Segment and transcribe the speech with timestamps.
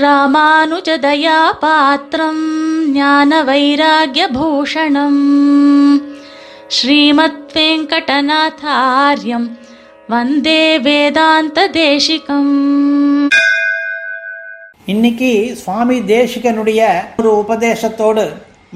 [0.00, 2.40] ராமானுஜதயா பாத்திரம்
[2.92, 5.20] ஞான வைராகிய பூஷணம்
[6.68, 9.46] ஸ்ரீமத் வெங்கடநாதாரியம்
[10.08, 12.54] வந்தே வேதாந்த தேசிகம்
[14.86, 16.80] இன்னைக்கு சுவாமி தேசிகனுடைய
[17.18, 18.24] ஒரு உபதேசத்தோடு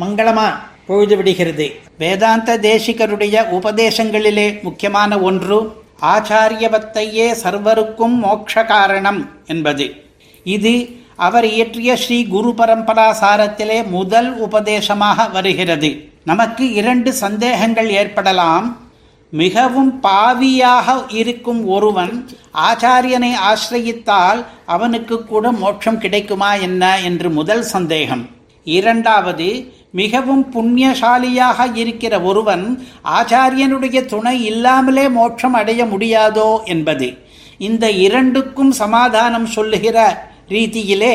[0.00, 0.48] மங்களமா
[0.87, 1.66] பொழுது விடுகிறது.
[1.98, 5.59] வேதாந்த தேசிகருடைய உபதேசங்களிலே முக்கியமான ஒன்று
[6.03, 9.87] ஆச்சாரியபத்தையே சர்வருக்கும் மோட்ச காரணம் என்பது.
[10.45, 10.73] இது
[11.27, 15.91] அவர் இயற்றிய ஸ்ரீ குரு பரம்பரா சாரத்திலே முதல் உபதேசமாக வருகிறது.
[16.31, 18.67] நமக்கு இரண்டு சந்தேகங்கள் ஏற்படலாம்.
[19.33, 22.13] மிகவும் பாவியாக இருக்கும் ஒருவன்
[22.69, 24.41] ஆச்சாரியனை ஆசிரயித்தால்
[24.75, 28.25] அவனுக்கு கூட மோட்சம் கிடைக்குமா என்ன என்று முதல் சந்தேகம்.
[28.66, 29.49] இரண்டாவது
[30.01, 32.65] மிகவும் புண்ணியசாலியாக இருக்கிற ஒருவன்
[33.19, 37.09] ஆச்சாரியனுடைய துணை இல்லாமலே மோட்சம் அடைய முடியாதோ என்பது.
[37.69, 39.99] இந்த இரண்டுக்கும் சமாதானம் சொல்லுகிற
[40.55, 41.15] ரீதியிலே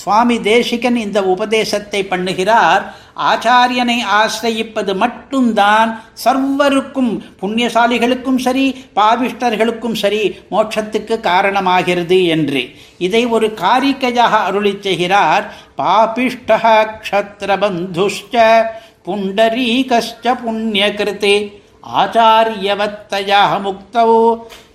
[0.00, 2.82] சுவாமி தேசிகன் இந்த உபதேசத்தை பண்ணுகிறார்.
[3.30, 5.90] ஆச்சாரியனை ஆசிரயிப்பது மட்டும்தான்
[6.24, 7.10] சர்வருக்கும்
[7.40, 8.66] புண்ணியசாலிகளுக்கும் சரி
[8.98, 10.22] பாவிஷ்டர்களுக்கும் சரி
[10.52, 12.62] மோட்சத்துக்கு காரணமாகிறது என்று.
[13.06, 15.44] இதை ஒரு காரிக்கையாக அருளி செய்கிறார்.
[15.80, 16.50] பாபிஷ்ட
[17.04, 18.34] க்ஷத்ரபந்துஷ்ட
[19.06, 21.34] புண்டரீகஷ்ட புண்ணியகிருத்தே
[22.00, 24.04] ஆச்சாரியவத்தையாக முக்தோ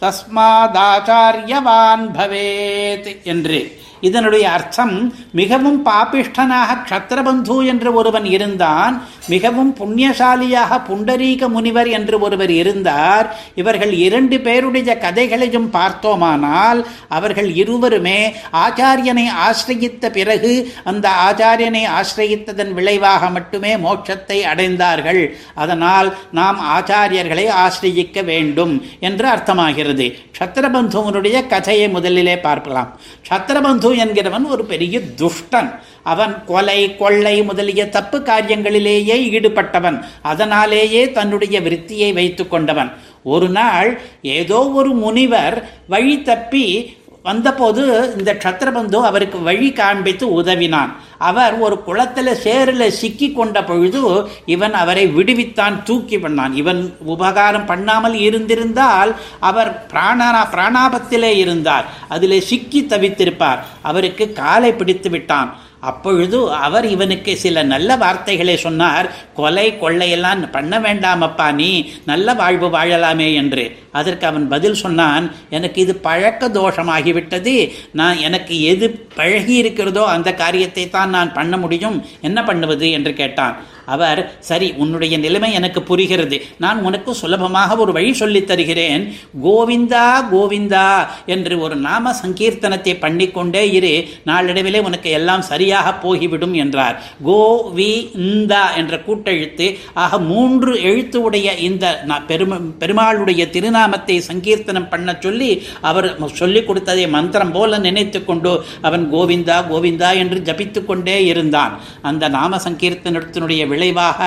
[0.02, 3.60] தஸ்மாதாச்சாரியவான் பவேத் என்று.
[4.02, 8.96] இதனுடைய அர்த்தம் மிகவும் பாபிஷ்டனாக க்ஷத்திரபந்து என்று ஒருவன் இருந்தான்
[9.28, 13.36] மிகவும் புண்ணியசாலியாக புண்டரீக முனிவர் என்று ஒருவர் இருந்தார்.
[13.56, 18.20] இவர்கள் இரண்டு பேருடைய கதைகளையும் பார்த்தோமானால் அவர்கள் இருவருமே
[18.66, 20.54] ஆச்சாரியனை ஆசிரியித்த பிறகு
[20.84, 25.22] அந்த ஆச்சாரியனை ஆசிரயித்ததன் விளைவாக மட்டுமே மோட்சத்தை அடைந்தார்கள்.
[25.56, 30.08] அதனால் நாம் ஆச்சாரியர்களை ஆசிரயிக்க வேண்டும் என்று அர்த்தமாகிறது.
[30.36, 33.00] க்ஷத்திரபந்துவனுடைய கதையை முதலிலே பார்க்கலாம்.
[33.28, 35.80] க்ஷத்திரபந்து என்கிறவன் ஒரு பெரிய துஷ்டன்.
[36.04, 40.04] அவன் கொலை கொள்ளை முதலிய தப்பு காரியங்களிலேயே ஈடுபட்டவன்.
[40.22, 42.92] அதனாலேயே தன்னுடைய விருத்தியை வைத்து கொண்டவன்.
[43.24, 50.96] ஒரு நாள் ஏதோ ஒரு முனிவர் வழி தப்பி வந்தபோது இந்த சத்திரபந்து அவருக்கு வழி காண்பித்து உதவினான்.
[51.18, 56.54] அவர் ஒரு குளத்தில் சேரில் சிக்கி கொண்ட பொழுது இவன் அவரை விடுவித்தான் தூக்கி பண்ணான்.
[56.54, 61.86] இவன் உபகாரம் பண்ணாமல் இருந்திருந்தால் அவர் பிராணா பிராணாபத்திலே இருந்தார்.
[62.10, 63.60] அதில் சிக்கி தவித்திருப்பார்.
[63.82, 65.56] அவருக்கு காலை பிடித்து விட்டான்.
[65.80, 73.34] அப்பொழுது அவர் இவனுக்கு சில நல்ல வார்த்தைகளை சொன்னார் கொலை கொள்ளையெல்லாம் பண்ண வேண்டாமப்பா நீ நல்ல வாழ்வு வாழலாமே
[73.34, 73.76] என்று.
[73.92, 77.72] அதற்கு அவன் பதில் சொன்னான் எனக்கு இது பழக்க தோஷமாகிவிட்டது.
[77.92, 82.06] நான் எனக்கு எது பழகி இருக்கிறதோ அந்த காரியத்தை தான் நான் பண்ண முடியும்.
[82.22, 82.92] என்ன பண்ணுவது?
[82.92, 83.58] என்று கேட்டான்.
[83.96, 86.38] அவர் சரி உன்னுடைய நிலைமை எனக்கு புரிகிறது.
[86.64, 89.04] நான் உனக்கு சுலபமாக ஒரு வழி சொல்லித் தருகிறேன்.
[89.46, 90.88] கோவிந்தா கோவிந்தா
[91.26, 93.94] என்று ஒரு நாம சங்கீர்த்தனத்தை பண்ணிக்கொண்டே இரு.
[94.26, 96.96] நாளடைவிலே உனக்கு எல்லாம் சரியாக போகிவிடும் என்றார்.
[97.30, 97.92] கோவி
[98.28, 99.68] இந்தா என்ற கூட்டெழுத்து
[100.04, 101.86] ஆக மூன்று எழுத்து உடைய இந்த
[102.28, 105.52] பெரும பெருமாளுடைய திருநாமத்தை சங்கீர்த்தனம் பண்ண சொல்லி
[105.90, 106.08] அவர்
[106.42, 111.74] சொல்லிக் கொடுத்ததை மந்திரம் போல நினைத்து கொண்டு அவன் கோவிந்தா கோவிந்தா என்று ஜபித்து கொண்டே இருந்தான்.
[112.10, 114.20] அந்த நாம சங்கீர்த்தனத்தினுடைய விளைவாக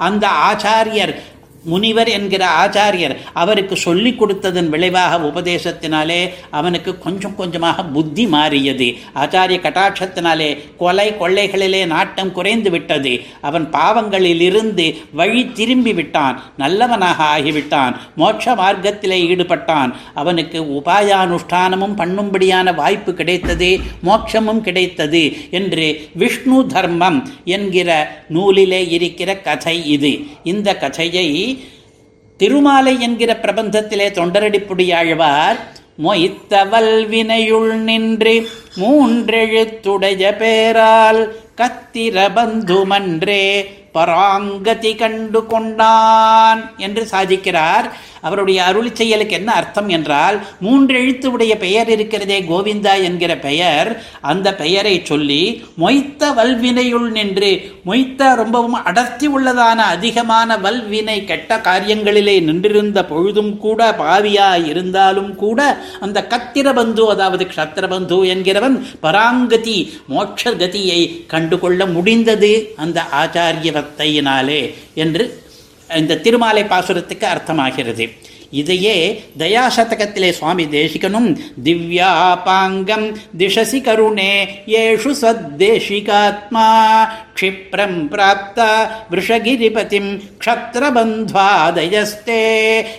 [0.00, 1.14] அந்த ஆச்சாரியர்
[1.66, 8.88] முனிவர் என்கிற ஆச்சாரியர் அவருக்கு சொல்லி கொடுத்ததன் விளைவாக உபதேசத்தினாலே அவனுக்கு கொஞ்சம் கொஞ்சமாக புத்தி மாறியது.
[9.14, 13.12] ஆச்சாரிய கட்டாட்சத்தினாலே கொலை கொள்ளைகளிலே நாட்டம் குறைந்து விட்டது.
[13.40, 16.42] அவன் பாவங்களிலிருந்து வழி திரும்பி விட்டான்.
[16.56, 17.94] நல்லவனாக ஆகிவிட்டான்.
[18.18, 19.92] மோட்ச மார்க்கத்திலே ஈடுபட்டான்.
[20.14, 27.90] அவனுக்கு உபாயானுஷ்டானமும் பண்ணும்படியான வாய்ப்பு கிடைத்தது மோட்சமும் கிடைத்தது என்று விஷ்ணு தர்மம் என்கிற
[28.34, 30.12] நூலிலே இருக்கிற கதை இது.
[30.44, 31.55] இந்த கதையை
[32.40, 35.58] திருமாலை என்கிற பிரபந்தத்திலே தொண்டரடிப்புடியாழ்வார்
[35.98, 38.34] மொய்த்தவல் வினையுள் நின்று
[38.80, 41.20] மூன்றெழுத்துடைய பேரால்
[41.56, 43.44] கத்திர பந்துமன்றே
[43.96, 47.88] பராங்கதி கண்டு கொண்டான் என்று சாதிக்கிறார்.
[48.26, 53.88] அவருடைய அருளி செயலுக்கு என்ன அர்த்தம் என்றால் மூன்று எழுத்துடைய பெயர் இருக்கிறதே கோவிந்தா என்கிற பெயர்.
[54.30, 55.42] அந்த பெயரை சொல்லி
[55.82, 57.50] மொய்த்த வல்வினையுள் நின்று
[57.84, 65.60] மொய்த்த ரொம்பவும் அடர்த்தி உள்ளதான அதிகமான வல்வினை கெட்ட காரியங்களிலே நின்றிருந்த பொழுதும் கூட பாவியா இருந்தாலும் கூட
[66.00, 69.78] அந்த கத்திரபந்து அதாவது க்ஷத்திரபந்து என்கிறவன் பராங்கதி
[70.12, 72.52] மோட்ச கதியை கண்டுகொள்ள முடிந்தது.
[72.76, 72.98] அந்த
[73.86, 75.44] ஆச்சாரியவத்தையினாலே என்று
[75.90, 78.06] இந்த திருமாலை பாசுரத்துக்கு அர்த்தமாகிறது.
[78.50, 78.96] இதையே
[79.38, 81.28] தயாசதகத்திலே சுவாமி தேசிகனும்
[81.64, 83.06] திவ்யாபாங்கம்
[83.38, 84.34] திசசி கருணே
[84.80, 86.68] ஏஷு சத்தேசிகாத்மா
[87.38, 88.60] க்ஷிப்ரம் பிராப்த
[89.10, 90.12] விஷகிரிபதிம்
[90.42, 92.44] க்ஷத்ரபந்த்வாதயஸ்தே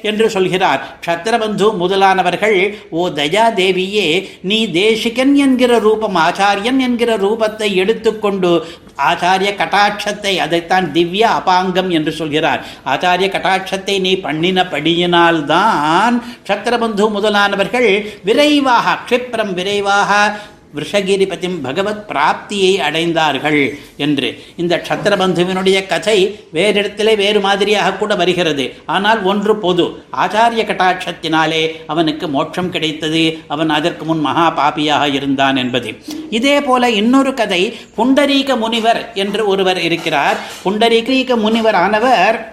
[0.10, 0.82] என்று சொல்கிறார்.
[1.06, 4.10] க்ஷத்ரபந்து முதலானவர்கள் ஓ தயாதேவியே
[4.42, 8.52] நீ தேசிகன் என்கிற ரூபம் ஆச்சாரியன் என்கிற ரூபத்தை எடுத்துக்கொண்டு
[8.98, 12.66] ஆச்சாரிய கட்டாட்சத்தை அதைத்தான் திவ்ய அபாங்கம் என்று சொல்கிறார்.
[12.86, 20.38] ஆச்சாரிய கட்டாட்சத்தை நீ பண்ணின படியினால்தான் சக்கரபந்து முதலானவர்கள் விரைவாக க்ஷிப்ரம் விரைவாக
[20.76, 24.44] விஷகிரிபதிம் பகவத் பிராப்தியை அடைந்தார்கள் என்று.
[24.56, 28.74] இந்த க்ஷத்திரபந்துவினுடைய கதை வேறிடத்திலே வேறு மாதிரியாக கூட வருகிறது.
[28.86, 29.84] ஆனால் ஒன்று பொது.
[30.18, 33.38] ஆச்சாரிய கட்டாட்சத்தினாலே அவனுக்கு மோட்சம் கிடைத்தது.
[33.48, 35.94] அவன் அதற்கு முன் மகா பாபியாக இருந்தான் என்பது.
[36.30, 40.38] இதே போல இன்னொரு கதை புண்டரீக முனிவர் என்று ஒருவர் இருக்கிறார்.
[40.66, 42.52] புண்டரீக முனிவர் ஆனவர்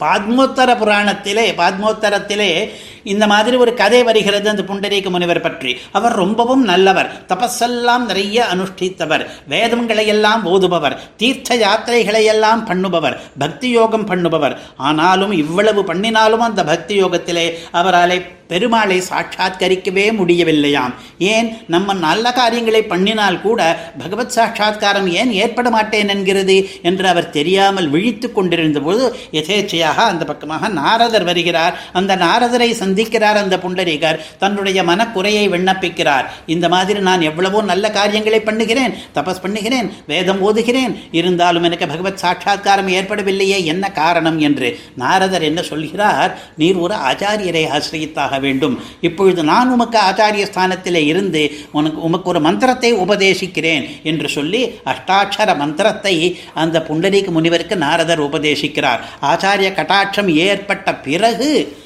[0.00, 2.70] பாத்மோத்தர புராணத்திலே பாத்மோத்தரத்திலே
[3.02, 5.76] இந்த மாதிரி ஒரு கதை வருகிறது அந்த புண்டரீக முனிவர் பற்றி.
[5.92, 7.22] அவர் ரொம்பவும் நல்லவர்.
[7.28, 9.26] தபஸெல்லாம் நிறைய அனுஷ்டித்தவர்.
[9.48, 10.98] வேதங்களை எல்லாம் ஓதுபவர்.
[11.16, 13.16] தீர்த்த யாத்திரைகளை எல்லாம் பண்ணுபவர்.
[13.38, 14.56] பக்தி யோகம் பண்ணுபவர்.
[14.76, 20.94] ஆனாலும் இவ்வளவு பண்ணினாலும் அந்த பக்தி யோகத்திலே அவராலே பெருமாளை சாட்சாத்கரிக்கவே முடியவில்லையாம்.
[21.18, 21.56] ஏன்?
[21.66, 28.32] நம்ம நல்ல காரியங்களை பண்ணினால் கூட பகவத் சாட்சாத்காரம் ஏன் ஏற்பட மாட்டேன் என்கிறது என்று அவர் தெரியாமல் விழித்து
[28.32, 31.80] கொண்டிருந்தபோது எதேச்சையாக அந்த பக்கமாக நாரதர் வருகிறார்.
[31.92, 34.18] அந்த நாரதரை சந்திக்கிறார் அந்த புண்டரீகர்.
[34.38, 36.26] தன்னுடைய மனக்குறையை விண்ணப்பிக்கிறார்.
[36.46, 40.94] இந்த மாதிரி நான் எவ்வளவோ நல்ல காரியங்களை பண்ணுகிறேன் தபஸ் பண்ணுகிறேன் வேதம் ஓதுகிறேன்.
[41.12, 44.80] இருந்தாலும் எனக்கு பகவத் சாட்சாத்காரம் ஏற்படவில்லையே என்ன காரணம் என்று.
[44.94, 46.38] நாரதர் என்ன சொல்கிறார்?
[46.56, 48.82] நீர் ஒரு ஆச்சாரியரை ஆசிரியத்தாக வேண்டும்.
[49.00, 56.38] இப்பொழுது நான் உமக்கு ஆச்சாரிய ஸ்தானத்திலே இருந்து உனக்கு உமக்கு ஒரு மந்திரத்தை உபதேசிக்கிறேன் என்று சொல்லி அஷ்டாட்சர மந்திரத்தை
[56.54, 59.00] அந்த புண்டரீக முனிவருக்கு நாரதர் உபதேசிக்கிறார்.
[59.22, 61.76] ஆச்சாரிய கட்டாட்சம் ஏற்பட்ட பிறகு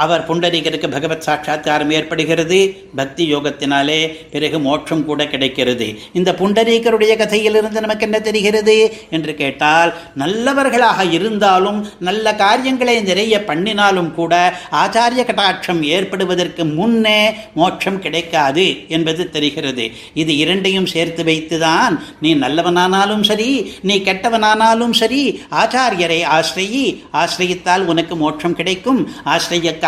[0.00, 2.58] அவர் புண்டரீகருக்கு பகவத் சாட்சாத்காரம் ஏற்படுகிறது.
[2.96, 4.00] பக்தி யோகத்தினாலே
[4.30, 5.98] பிறகு மோட்சம் கூட கிடைக்கிறது.
[6.12, 8.76] இந்த புண்டரீகருடைய கதையிலிருந்து நமக்கு என்ன தெரிகிறது?
[9.10, 18.88] என்று கேட்டால் நல்லவர்களாக இருந்தாலும் நல்ல காரியங்களை நிறைய பண்ணினாலும் கூட ஆச்சாரிய கட்டாட்சம் ஏற்படுவதற்கு முன்னே மோட்சம் கிடைக்காது
[18.88, 19.90] என்பது தெரிகிறது.
[20.14, 28.54] இது இரண்டையும் சேர்த்து வைத்துதான் நீ நல்லவனானாலும் சரி நீ கெட்டவனானாலும் சரி ஆச்சாரியரை ஆசிரியை ஆசிரியத்தால் உனக்கு மோட்சம்
[28.54, 29.10] கிடைக்கும்.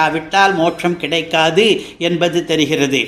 [0.02, 1.66] ஆசிரியக்காவிட்டால் மோட்சம் கிடைக்காது
[1.98, 3.02] என்பது தெரிகிறது.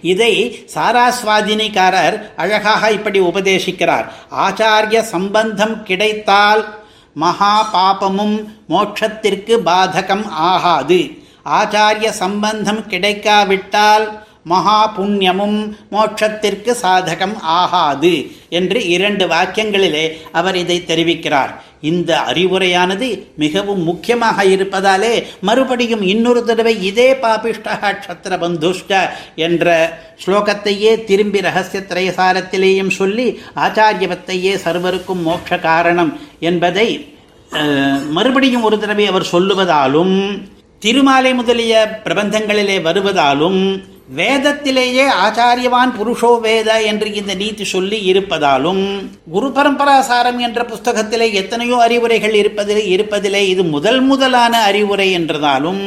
[0.00, 0.32] இதை
[0.74, 4.06] சாராஸ்வாதினிக்காரர் அழகாக இப்படி உபதேசிக்கிறார்.
[4.46, 6.62] ஆச்சாரிய சம்பந்தம் கிடைத்தால்
[7.14, 8.36] மகா பாபமும்
[8.68, 11.00] மோட்சத்திற்கு பாதகம் ஆகாது.
[11.58, 14.06] ஆச்சாரிய சம்பந்தம் கிடைக்காவிட்டால்
[14.44, 15.58] மகா புண்ணியமும்
[15.90, 18.14] மோட்சத்திற்கு சாதகம் ஆகாது
[18.48, 21.52] என்று இரண்டு வாக்கியங்களிலே அவர் இதை தெரிவிக்கிறார்.
[21.82, 28.92] இந்த அறிவுரையானது மிகவும் முக்கியமாக இருப்பதாலே மறுபடியும் இன்னொரு தடவை இதே பாபிஷ்டா க்ஷத்திர பந்துஷ்ட
[29.38, 29.66] என்ற
[30.24, 33.26] ஸ்லோகத்தையே திரும்பி ரகசிய திரைசாரத்திலேயும் சொல்லி
[33.58, 36.12] ஆச்சாரியவத்தையே சர்வருக்கும் மோட்ச காரணம்
[36.42, 36.88] என்பதை
[38.12, 40.14] மறுபடியும் ஒரு தடவை அவர் சொல்லுவதாலும்
[40.82, 41.74] திருமாலை முதலிய
[42.04, 43.58] பிரபந்தங்களிலே வருவதாலும்
[44.12, 48.82] வேதத்திலேயே ஆச்சாரியவான் புருஷோ வேத என்று இந்த நீதி சொல்லி இருப்பதாலும்
[49.30, 55.82] குரு பரம்பராசாரம் என்ற புஸ்தகத்திலே எத்தனையோ அறிவுரைகள் இருப்பதில் இருப்பதிலே இது முதல் முதலான அறிவுரை என்றதாலும்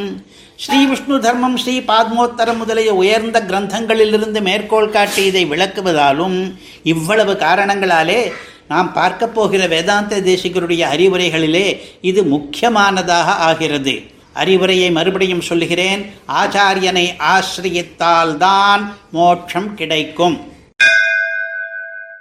[0.57, 6.37] ஸ்ரீ விஷ்ணு தர்மம் ஸ்ரீ பாத்மோத்தரம் முதலிய உயர்ந்த கிரந்தங்களிலிருந்து மேற்கோள் காட்டி இதை விளக்குவதாலும்
[6.83, 8.19] இவ்வளவு காரணங்களாலே
[8.67, 11.67] நாம் பார்க்கப் போகிற வேதாந்த தேசிகருடைய அறிவுரைகளிலே
[12.01, 13.93] இது முக்கியமானதாக ஆகிறது.
[14.35, 16.01] அறிவுரையை மறுபடியும் சொல்லுகிறேன்.
[16.43, 20.37] ஆச்சாரியனை ஆசிரியத்தால்தான் மோட்சம் கிடைக்கும்.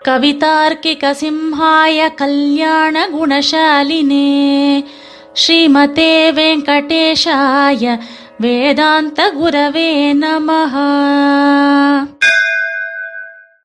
[0.08, 4.28] கவிதார்க்கிக சிம்ஹாய கல்யாண குணசாலினே
[5.40, 7.98] ஸ்ரீமதே வெங்கடேஷாய
[8.38, 9.90] வேதாந்த குரவே
[10.24, 10.90] நமஹா.